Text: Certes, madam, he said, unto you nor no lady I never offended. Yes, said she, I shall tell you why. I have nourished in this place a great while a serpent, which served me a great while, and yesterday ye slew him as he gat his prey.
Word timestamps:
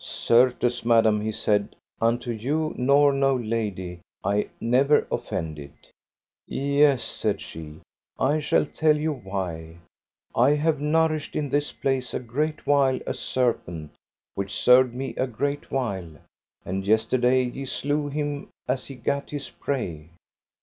Certes, 0.03 0.83
madam, 0.83 1.21
he 1.21 1.31
said, 1.31 1.75
unto 2.01 2.31
you 2.31 2.73
nor 2.75 3.13
no 3.13 3.35
lady 3.37 3.99
I 4.23 4.49
never 4.59 5.05
offended. 5.11 5.73
Yes, 6.47 7.03
said 7.03 7.39
she, 7.39 7.81
I 8.17 8.39
shall 8.39 8.65
tell 8.65 8.97
you 8.97 9.13
why. 9.13 9.77
I 10.33 10.53
have 10.55 10.81
nourished 10.81 11.35
in 11.35 11.49
this 11.51 11.71
place 11.71 12.15
a 12.15 12.19
great 12.19 12.65
while 12.65 12.97
a 13.05 13.13
serpent, 13.13 13.91
which 14.33 14.55
served 14.57 14.95
me 14.95 15.13
a 15.17 15.27
great 15.27 15.69
while, 15.69 16.09
and 16.65 16.83
yesterday 16.83 17.43
ye 17.43 17.65
slew 17.65 18.07
him 18.09 18.49
as 18.67 18.87
he 18.87 18.95
gat 18.95 19.29
his 19.29 19.51
prey. 19.51 20.09